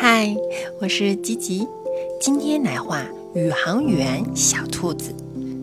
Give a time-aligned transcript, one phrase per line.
[0.00, 0.32] 嗨，
[0.80, 1.66] 我是吉吉，
[2.20, 3.04] 今天来画
[3.34, 5.12] 宇航员小兔子。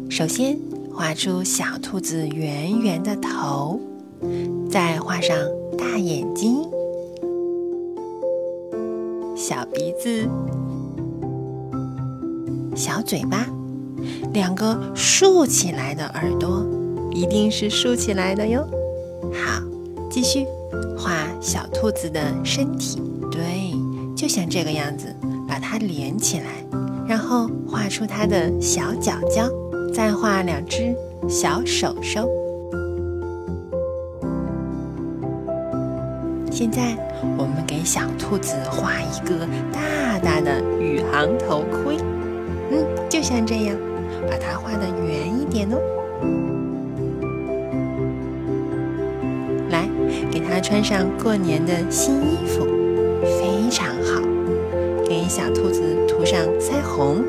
[0.09, 0.59] 首先
[0.93, 3.79] 画出小兔子圆圆的头，
[4.69, 5.37] 再画上
[5.77, 6.67] 大眼睛、
[9.37, 10.27] 小鼻子、
[12.75, 13.47] 小嘴巴，
[14.33, 16.65] 两个竖起来的耳朵，
[17.13, 18.67] 一定是竖起来的哟。
[19.31, 19.61] 好，
[20.11, 20.45] 继续
[20.97, 23.64] 画小兔子的身体，对。
[24.25, 25.15] 就像这个样子，
[25.47, 26.45] 把它连起来，
[27.07, 29.47] 然后画出它的小脚脚，
[29.93, 30.95] 再画两只
[31.29, 32.27] 小手手。
[36.49, 36.97] 现在
[37.37, 41.95] 我们给小兔子画一个大大的宇航头盔，
[42.71, 43.77] 嗯，就像这样，
[44.27, 45.77] 把它画的圆一点哦。
[49.69, 49.87] 来，
[50.31, 52.65] 给它穿上过年的新衣服。
[53.23, 54.21] 非非常好，
[55.05, 57.21] 给小兔子涂上腮红，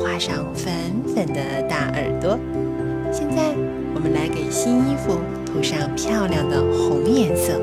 [0.00, 0.72] 画上粉
[1.12, 2.38] 粉的大耳朵。
[3.10, 3.52] 现在
[3.92, 7.60] 我们来给新衣服涂上漂亮的红颜色。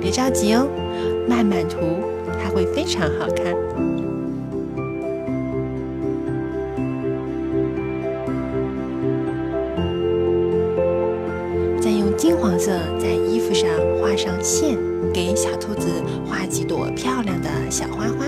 [0.00, 0.66] 别着急哦，
[1.28, 1.78] 慢慢涂，
[2.42, 3.54] 它会非常好看。
[11.80, 13.70] 再用金黄色在衣服上
[14.22, 14.76] 上线。
[15.14, 15.88] 给小兔子
[16.26, 18.26] 画几朵漂亮的小花花，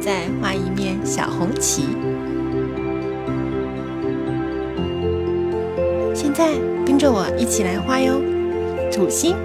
[0.00, 1.82] 再画一面小红旗。
[6.14, 6.54] 现在
[6.86, 8.20] 跟着我一起来画哟，
[8.90, 9.36] 土星、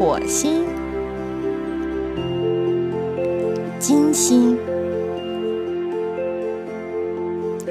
[0.00, 0.64] 火星。
[3.78, 4.56] 金星，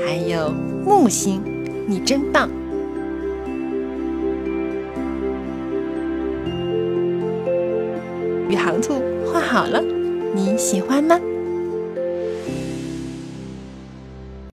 [0.05, 0.51] 还有
[0.85, 1.41] 木星，
[1.87, 2.47] 你真棒！
[8.47, 9.83] 宇航兔画好了，
[10.35, 11.19] 你喜欢吗？